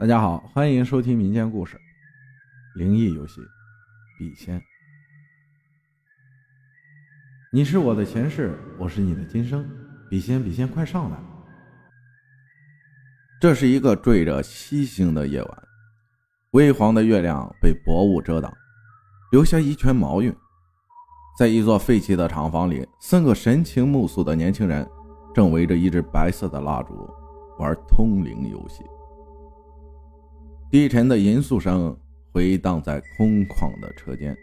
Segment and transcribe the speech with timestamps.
[0.00, 1.76] 大家好，欢迎收听民间故事
[2.78, 3.40] 《灵异游戏》。
[4.16, 4.62] 笔仙，
[7.50, 9.68] 你是我的前世，我是你的今生。
[10.08, 11.18] 笔仙，笔仙，快上来！
[13.40, 15.62] 这是一个缀着七星的夜晚，
[16.52, 18.56] 微黄的月亮被薄雾遮挡，
[19.32, 20.32] 留下一圈毛晕。
[21.36, 24.88] 在一座废弃的厂房里，三个神情木肃的年轻人
[25.34, 26.94] 正围着一支白色的蜡烛
[27.58, 28.84] 玩通灵游戏。
[30.70, 31.98] 低沉的吟诵声
[32.30, 34.36] 回荡在空旷的车间，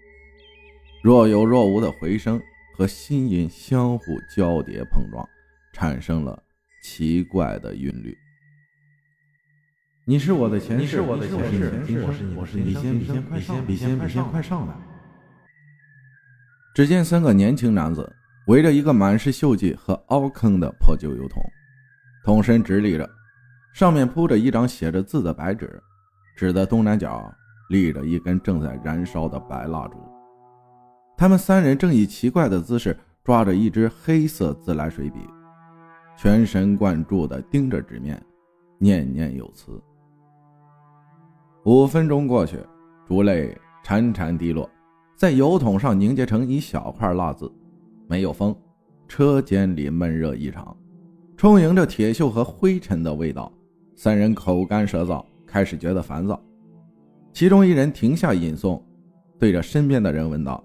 [1.04, 2.41] 若有若无的回声
[2.76, 5.23] 和心音相互交叠碰撞，
[5.72, 6.41] 产生了
[6.82, 8.18] 奇怪的韵律。
[10.04, 14.73] 你是我的前世，你是我的前世，我是你，我是你，笔仙，笔仙，快上，笔仙，笔仙，快上来！
[16.73, 18.12] 只见三个年轻男子
[18.48, 21.40] 围着一个满是锈迹和凹坑的破旧油桶，
[22.23, 23.07] 桶身直立着，
[23.76, 25.80] 上面铺着一张写着字的白纸，
[26.35, 27.34] 纸的东南角
[27.70, 29.98] 立着一根正在燃烧的白蜡烛。
[31.18, 35.20] 他们三人正以奇怪的姿势抓着一支黑色自来水笔，
[36.18, 38.21] 全神贯注地盯着纸面，
[38.77, 39.82] 念念有词。
[41.63, 42.60] 五分钟过去，
[43.07, 44.70] 烛泪潺潺滴落。
[45.15, 47.49] 在油桶上凝结成一小块蜡渍，
[48.07, 48.54] 没有风，
[49.07, 50.76] 车间里闷热异常，
[51.38, 53.49] 充盈着铁锈和灰尘的味道。
[53.95, 55.23] 三人口干舌燥，
[55.55, 56.37] 开始觉得烦躁。
[57.31, 58.81] 其中一人停下吟诵，
[59.39, 60.61] 对着身边的人问道：“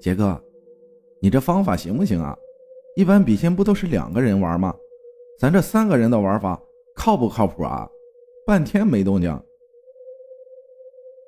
[0.00, 0.42] 杰哥，
[1.20, 2.34] 你这方法行不行啊？
[2.96, 4.74] 一般笔仙不都是两个人玩吗？
[5.38, 6.58] 咱这三个人的玩法
[6.96, 7.86] 靠不靠谱啊？
[8.46, 9.38] 半天没动静。”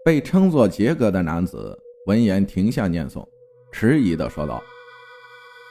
[0.02, 1.78] 被称作杰哥的男子。
[2.06, 3.22] 闻言，停下念诵，
[3.70, 4.62] 迟疑地说道：“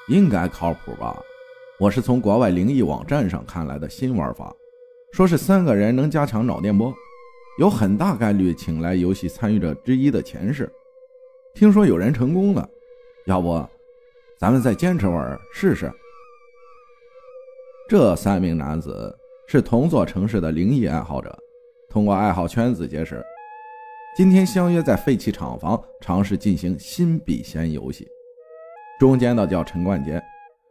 [0.07, 1.19] 应该靠谱吧？
[1.79, 4.55] 我是从国外灵异网站上看来的新玩法，
[5.11, 6.93] 说是三个人能加强脑电波，
[7.59, 10.71] 有很大概率请来游戏参与者之一的前世。
[11.53, 12.67] 听说有人成功了，
[13.25, 13.61] 要不
[14.37, 15.91] 咱们再坚持会儿试试？”
[17.89, 19.13] 这三名男子
[19.47, 21.37] 是同座城市的灵异爱好者，
[21.89, 23.21] 通过爱好圈子结识。
[24.15, 28.07] 今天相约在废弃厂房尝试进行新笔仙游戏，
[28.97, 30.23] 中间的叫陈冠杰，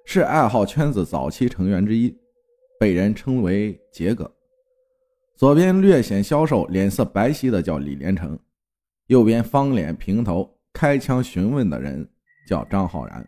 [0.06, 2.14] 是爱好圈子早期成员之一，
[2.78, 4.30] 被人称为杰哥。
[5.40, 8.38] 左边略显消瘦、脸色白皙的叫李连成，
[9.06, 12.06] 右边方脸平头、开枪询问的人
[12.46, 13.26] 叫张浩然。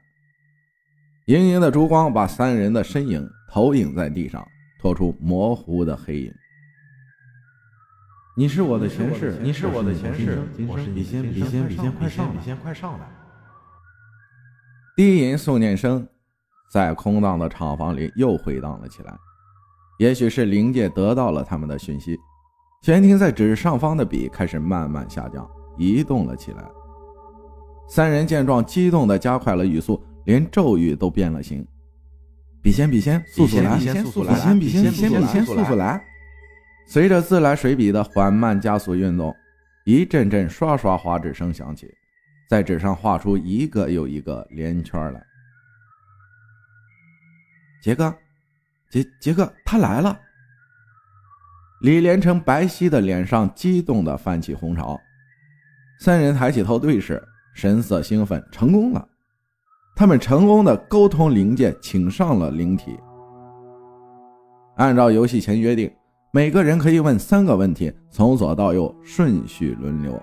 [1.24, 4.46] 莹莹的烛光把三人的身影投影在地上，
[4.78, 6.30] 拖出模糊的黑影。
[8.36, 13.06] 你是我的前世，你是我的前世，我是笔仙，笔仙，笔仙，快上，笔仙，快上来！
[14.94, 16.06] 低吟诵念声
[16.70, 19.16] 在空荡的厂房里又回荡了起来。
[20.02, 22.18] 也许是灵界得到了他们的讯息，
[22.80, 25.48] 悬停在纸上方的笔开始慢慢下降，
[25.78, 26.64] 移动了起来。
[27.86, 31.64] 三人见状，激动地加快了语速，连咒语都变了形。
[32.60, 33.78] 笔仙，笔仙，速速来！
[33.78, 34.34] 笔仙，速速来！
[34.34, 36.04] 笔仙，笔仙，笔仙，速速来！
[36.88, 39.32] 随着自来水笔的缓慢加速运动，
[39.84, 41.86] 一阵阵刷刷划纸声响起，
[42.50, 45.24] 在纸上画出一个又一个连圈来。
[47.84, 48.12] 杰哥，
[48.92, 50.20] 杰杰克，他来了！
[51.80, 55.00] 李连成白皙的脸上激动的泛起红潮，
[55.98, 57.20] 三人抬起头对视，
[57.54, 59.08] 神色兴奋，成功了！
[59.97, 63.00] 他们成功的沟通灵界，请上了灵体。
[64.76, 65.91] 按照游戏前约定。
[66.34, 70.19] 每个人可以问三个问题，从左到右顺序轮流，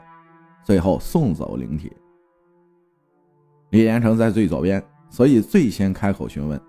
[0.63, 1.95] 最后送走灵体。
[3.69, 6.59] 李连成在最左边，所以最先开口询问：“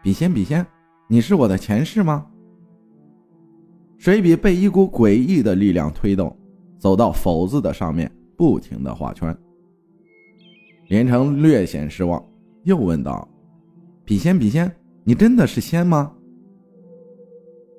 [0.00, 0.64] 笔仙，笔仙，
[1.12, 2.24] 你是我的前世吗？”
[3.98, 6.34] 水笔被一股诡异的力量推动，
[6.78, 9.36] 走到“否”字的上面，不停的画圈。
[10.88, 12.24] 连城略显失望，
[12.62, 13.28] 又问道
[14.06, 14.72] ：“笔仙，笔仙，
[15.02, 16.14] 你真的是仙吗？”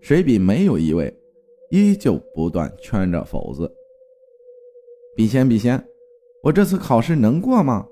[0.04, 1.18] 水笔没有移位，
[1.70, 3.72] 依旧不断圈着“否”字。
[5.16, 5.82] 笔仙，笔仙，
[6.44, 7.88] 我这次考试能过吗？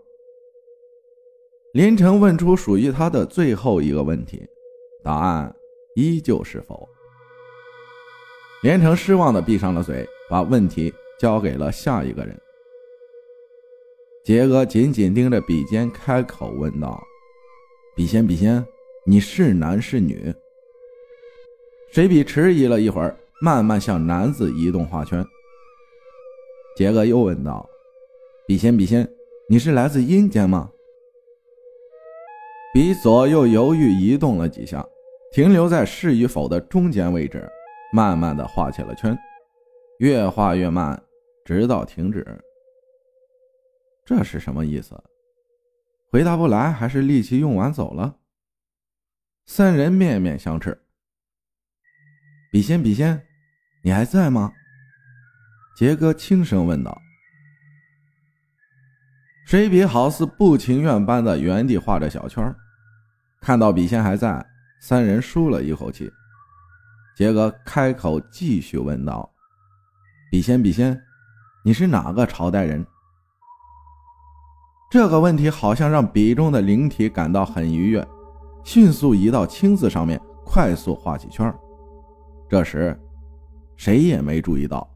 [1.73, 4.41] 林成问出属于他的最后一个问题，
[5.03, 5.55] 答案
[5.95, 6.87] 依旧是“否”。
[8.61, 12.39] 连城失望的闭上了嘴，把问题交给了下一个人。
[14.23, 17.01] 杰哥紧紧盯着笔尖，开口问道
[17.95, 18.63] ：“笔仙，笔仙，
[19.05, 20.33] 你是男是女？”
[21.91, 25.25] 水笔迟疑了一会儿，慢慢向男子移动画圈。
[26.75, 27.67] 杰哥又问道
[28.45, 29.09] ：“笔仙，笔仙，
[29.47, 30.69] 你是来自阴间吗？”
[32.79, 34.81] 笔左右犹豫移动了几下，
[35.33, 37.45] 停留在是与否的中间位置，
[37.91, 39.19] 慢慢的画起了圈，
[39.97, 40.97] 越画越慢，
[41.43, 42.25] 直到停止。
[44.05, 44.97] 这是什么意思？
[46.09, 48.15] 回答不来，还是力气用完走了？
[49.45, 50.81] 三人面面相斥。
[52.49, 53.21] 笔仙，笔仙，
[53.83, 54.53] 你还在吗？
[55.77, 56.97] 杰哥轻声问道。
[59.45, 62.55] 水笔好似不情愿般的原地画着小圈
[63.41, 64.45] 看到笔仙还在，
[64.79, 66.11] 三人舒了一口气。
[67.15, 69.29] 杰哥开口继续问道
[70.31, 70.99] ：“笔仙，笔仙，
[71.63, 72.85] 你是哪个朝代人？”
[74.91, 78.05] 这个问题好像让笔中的灵体感到很愉悦，
[78.63, 81.53] 迅速移到青字上面，快速画起圈
[82.49, 82.97] 这时，
[83.75, 84.89] 谁也没注意到，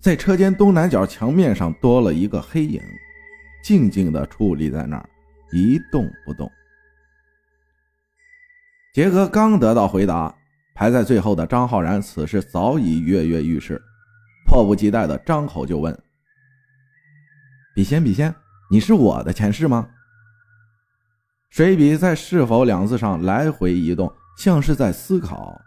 [0.00, 2.80] 在车间东南角墙面上多了一个黑影，
[3.64, 5.08] 静静地矗立在那儿，
[5.52, 6.50] 一动不动。
[8.92, 10.34] 杰哥刚得到回答，
[10.74, 13.80] 排在最后的张浩然此时早已跃跃欲试，
[14.46, 15.98] 迫不及待地张口就问
[17.74, 18.34] ：“笔仙，笔仙。”
[18.70, 19.88] 你是我的前世吗？
[21.48, 25.58] 水笔在“是否”两字上来回移动，像是在思考，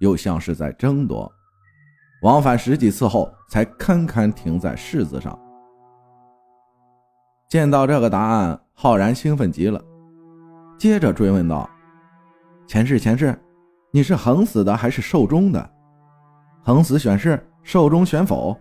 [0.00, 1.30] 又像是在争夺，
[2.22, 5.38] 往返十几次后，才堪堪停在“是”字上。
[7.48, 9.82] 见到这个答案，浩然兴奋极了，
[10.78, 11.68] 接着追问道
[12.66, 13.38] ：“前世，前世，
[13.92, 15.70] 你是横死的还是寿终的？
[16.62, 18.56] 横死选是，寿终选否？”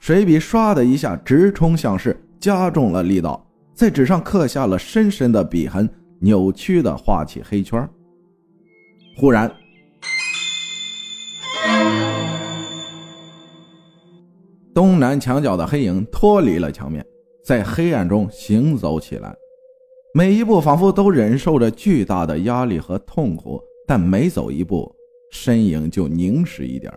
[0.00, 7.88] 水笔唰的一下直冲向是，加重了力道，在纸上刻下了深深的笔痕，扭曲的画起黑圈。
[9.16, 9.48] 忽然，
[14.74, 17.04] 东南墙角的黑影脱离了墙面，
[17.44, 19.32] 在黑暗中行走起来，
[20.14, 24.94] 每一步仿佛都忍受着巨大的压力和痛苦，但每走一步，
[25.30, 26.92] 身影就凝实一点，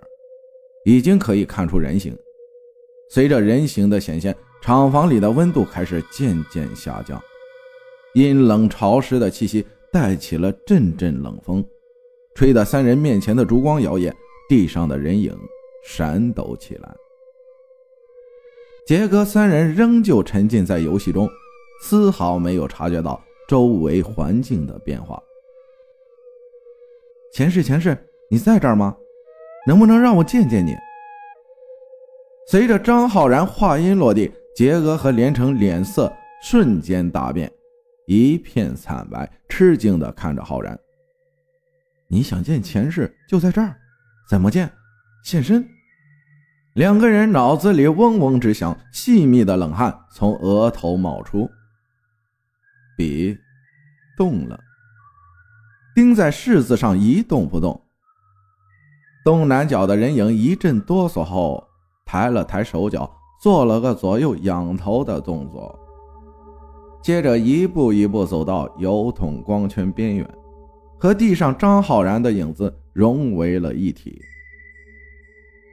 [0.83, 2.13] 已经可以看出人形。
[3.09, 7.21] 随着人形的显现，厂房里的温度开始渐渐下降，
[8.15, 11.65] 阴冷潮湿的气息带起了阵阵冷风，
[12.33, 14.11] 吹得三人面前的烛光摇曳，
[14.50, 15.33] 地上的人影
[15.85, 16.94] 闪抖起来。
[18.85, 21.29] 杰哥三人仍旧沉浸在游戏中，
[21.81, 25.22] 丝毫没有察觉到周围环境的变化。
[27.33, 27.98] 前世，前世，
[28.30, 28.95] 你在这儿吗？
[29.68, 30.75] 能不能让我见见你？
[32.48, 36.12] 随着张浩然话音落地，杰哥和连城脸色
[36.42, 37.51] 瞬间大变，
[38.06, 40.80] 一片惨白，吃惊地看着浩然
[42.07, 43.75] ：“你想见前世，就在这儿，
[44.30, 44.71] 怎么见？
[45.24, 45.68] 现身？”
[46.75, 51.50] 两个人脑子里嗡嗡直响，细密的冷汗从额头冒出。
[52.97, 53.38] 笔
[54.18, 54.59] 动了，
[55.95, 57.80] 钉在“柿”字上一动不动。
[59.24, 61.63] 东南角的人影一阵哆嗦后。
[62.07, 63.12] 抬了抬手脚，
[63.42, 65.77] 做了个左右仰头的动作，
[67.01, 70.36] 接着一步一步走到油桶光圈边缘，
[71.00, 74.21] 和地上张浩然的影子融为了一体。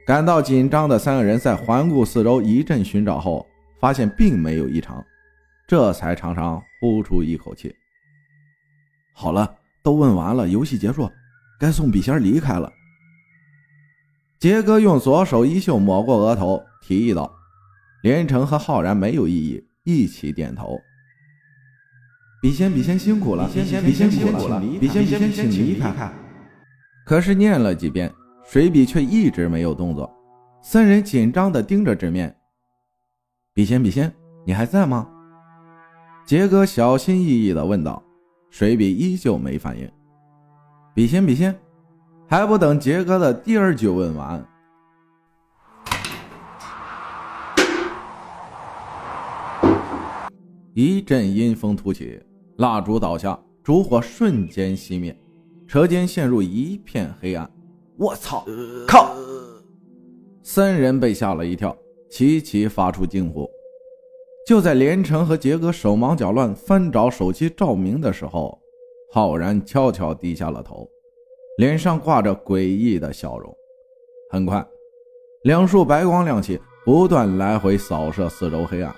[0.07, 3.45] 感到紧张的三个人在环顾四周一阵寻找后，
[3.79, 5.05] 发现并没有异常，
[5.73, 7.75] 这才长长呼出一口气。
[9.11, 11.09] 好了，都问完了，游戏结束，
[11.59, 12.71] 该送笔仙离开了。
[14.39, 17.35] 杰哥用左手衣袖抹过额头，提议道
[18.03, 20.79] ：“连城和浩然没有异议，一起点头。
[22.39, 26.13] 笔仙，笔仙辛苦了，笔仙，笔仙辛苦了，笔仙，笔仙请离开。”
[27.03, 28.13] 可是念了几遍，
[28.45, 30.07] 水笔却一直没有动作。
[30.61, 32.35] 三人紧张地盯着纸面。
[33.55, 34.13] 笔仙，笔仙，
[34.45, 35.09] 你还在吗？
[36.25, 38.01] 杰哥小心翼翼地问道。
[38.49, 39.89] 水笔依旧没反应。
[40.93, 41.55] 笔仙，笔仙。
[42.27, 44.43] 还不等杰哥的第二句问完，
[50.73, 52.21] 一阵阴风突起，
[52.57, 55.15] 蜡烛倒下，烛火瞬间熄灭，
[55.67, 57.49] 车间陷入一片黑暗。
[57.97, 58.45] 我操！
[58.87, 59.15] 靠！
[60.43, 61.75] 三人被吓了一跳，
[62.09, 63.47] 齐齐发出惊呼。
[64.45, 68.59] 就在连城和杰哥手忙脚乱翻找手机照明的时候，
[69.11, 70.89] 浩然悄悄低下了头。
[71.57, 73.55] 脸上挂着诡异的笑容。
[74.31, 74.65] 很快，
[75.43, 78.93] 两束白光亮起，不断来回扫射四周黑暗。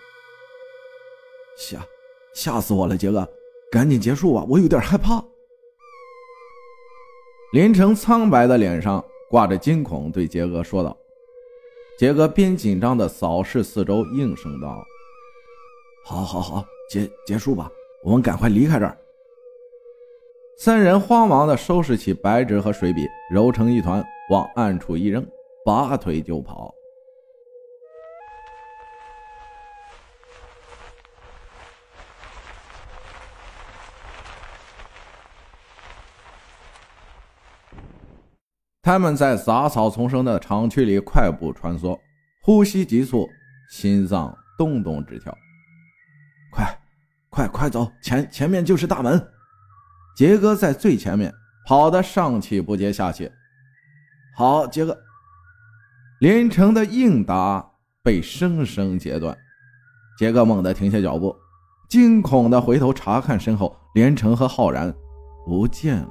[1.57, 1.85] 吓，
[2.33, 2.97] 吓死我了！
[2.97, 3.27] 杰哥，
[3.69, 5.23] 赶紧结束吧，我有点害怕。
[7.51, 10.97] 林城苍白的脸上挂着惊恐，对杰哥说道。
[11.99, 14.83] 杰哥边紧张的扫视四周，应声道
[16.07, 17.67] ：“好，好，好，结结束吧，
[18.03, 18.95] 我们赶快离开这儿。”
[20.55, 25.25] 三人慌忙地收拾起白纸和水笔，揉成一团，往暗处一扔，
[25.65, 26.71] 拔腿就跑。
[38.83, 41.99] 他们在杂草丛生的厂区里快步穿梭，
[42.43, 43.27] 呼吸急促，
[43.71, 45.35] 心脏咚咚直跳。
[47.35, 47.91] 快，快走！
[48.01, 49.21] 前前面就是大门。
[50.15, 51.33] 杰哥在最前面，
[51.67, 53.29] 跑得上气不接下气。
[54.37, 54.97] 好，杰哥！
[56.21, 59.37] 连城的应答被生生截断。
[60.17, 61.35] 杰哥猛地停下脚步，
[61.89, 64.95] 惊恐地回头查看身后，连城和浩然
[65.45, 66.09] 不见了。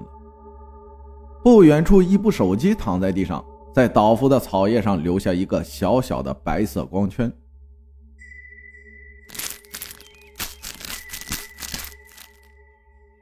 [1.42, 3.42] 不远处，一部手机躺在地上，
[3.74, 7.32] 在倒伏的草叶上留下一个小小的白色光圈。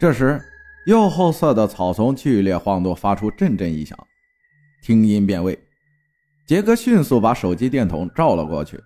[0.02, 0.42] 这时，
[0.86, 3.96] 右后侧的草丛剧烈晃动，发出阵阵异响。
[4.82, 5.56] 听音辨位，
[6.44, 8.82] 杰哥迅速把手机电筒照了过去。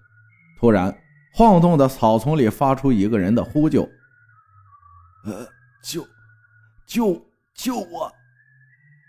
[0.61, 0.95] 突然，
[1.33, 3.89] 晃动的草丛里发出一个人的呼救
[5.25, 5.49] ：“呃，
[5.83, 6.07] 救，
[6.87, 7.19] 救，
[7.55, 8.13] 救我！”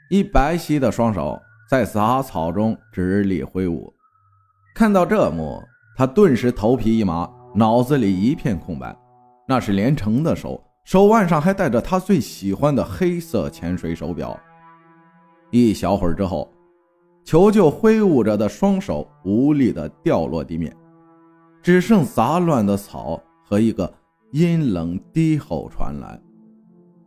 [0.10, 1.38] 一白皙的双手
[1.70, 3.94] 在杂草中直立挥舞，
[4.74, 5.62] 看到这幕，
[5.98, 8.98] 他顿时头皮一麻，脑子里一片空白。
[9.46, 14.40] 那是连城的手，手腕上还戴着他最喜欢的黑色潜水手表。
[15.52, 16.50] 一小会儿之后，
[17.26, 20.74] 求救挥舞着的双手无力地掉落地面，
[21.62, 23.94] 只剩杂乱的草和一个
[24.32, 26.18] 阴冷低吼传来：“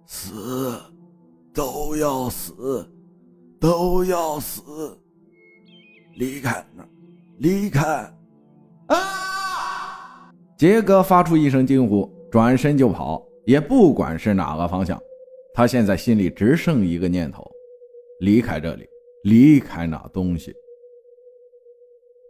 [0.04, 0.78] 死！”
[1.54, 2.86] 都要死，
[3.58, 4.62] 都要死！
[6.16, 6.86] 离开那，
[7.38, 7.82] 离开！
[8.88, 10.30] 啊！
[10.58, 14.96] 杰哥发出一声惊呼，转身就跑，也不管是哪个方向。
[15.52, 17.44] 他现在心里只剩一个念头：
[18.20, 18.88] 离开这里，
[19.24, 20.54] 离开那东西。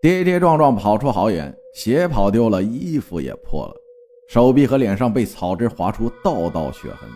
[0.00, 3.75] 跌跌撞撞跑出好远，鞋跑丢了，衣服也破了，
[4.31, 7.07] 手臂和脸上被草枝划出道道血痕。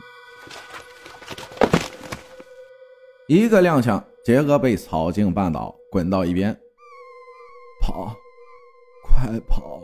[3.27, 6.55] 一个踉跄，杰哥被草茎绊倒，滚到一边。
[7.81, 8.15] 跑，
[9.03, 9.41] 快！
[9.49, 9.83] 跑！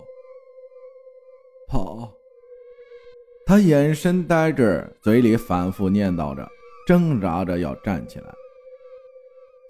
[3.50, 6.48] 他眼神呆滞，嘴里反复念叨着，
[6.86, 8.32] 挣扎着要站起来。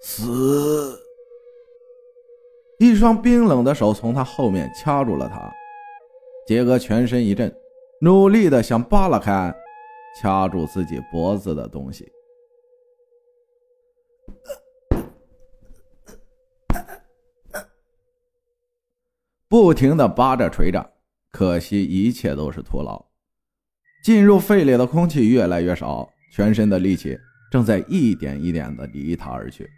[0.03, 1.01] 死！
[2.77, 5.51] 一双冰冷的手从他后面掐住了他。
[6.45, 7.51] 杰哥全身一震，
[8.01, 9.51] 努力的想扒拉开
[10.21, 12.07] 掐住自己脖子的东西。
[19.49, 20.93] 不停的扒着捶着，
[21.31, 23.03] 可惜一切都是徒劳。
[24.03, 27.17] 进入肺里的空气越来越少，全身的力气
[27.51, 29.69] 正在一点一点的离他而去。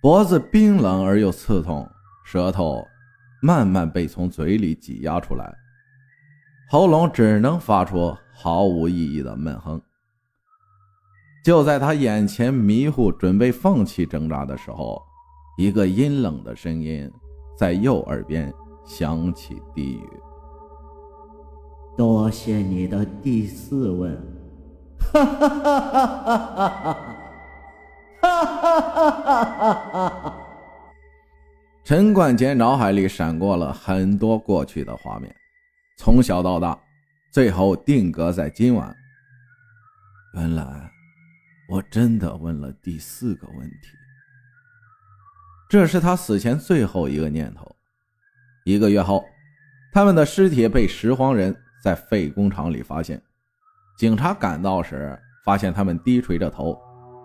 [0.00, 1.88] 脖子冰冷而又刺痛，
[2.24, 2.86] 舌头
[3.42, 5.52] 慢慢被从嘴里挤压出来，
[6.70, 9.80] 喉咙只能发出毫无意义的闷哼。
[11.44, 15.02] 就在他眼前迷糊，准备放弃挣扎的时候，
[15.58, 17.10] 一个阴冷的声音。
[17.58, 18.50] 在右耳边
[18.86, 20.08] 响起低语
[21.96, 24.16] ：“多谢你的第四问。
[25.12, 26.38] 哈哈哈哈
[29.18, 29.78] 哈
[30.22, 30.36] 哈。
[31.84, 35.34] 陈冠杰脑海里闪过了很多过去的画面，
[35.98, 36.78] 从小到大，
[37.32, 38.94] 最后定格在今晚。
[40.34, 40.90] 原来
[41.68, 43.88] 我真的问了第四个问题。
[45.68, 47.74] 这是他死前最后一个念头，
[48.64, 49.24] 一个月后，
[49.92, 51.56] 他们的尸体被拾荒人。
[51.82, 53.20] 在废工厂里发现。
[53.96, 56.78] 警察赶到时，发现他们低垂着头，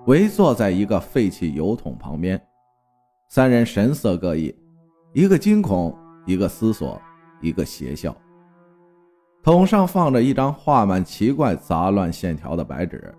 [0.07, 2.41] 围坐在一个废弃油桶旁边。
[3.29, 4.53] 三人神色各异，
[5.13, 7.01] 一个惊恐，一个思索，
[7.41, 8.15] 一个邪笑。
[9.43, 13.13] 桶上放着一张画满奇怪杂乱线条的白纸，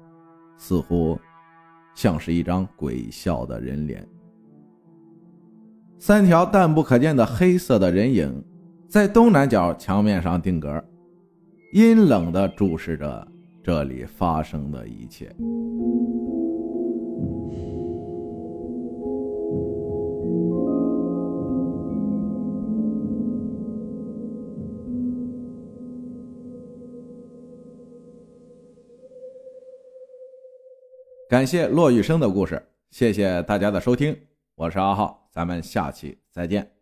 [0.56, 1.18] 似乎
[1.94, 4.06] 像是一张鬼笑的人脸。
[5.98, 8.44] 三条淡不可见的黑色的人影，
[8.88, 10.84] 在东南角墙面上定格，
[11.76, 13.28] 阴冷地注视着
[13.62, 15.30] 这里发生的一切。
[31.28, 34.16] 感谢骆玉生的故事，谢谢大家的收听，
[34.54, 35.28] 我是阿浩。
[35.30, 36.75] 咱们下期再见。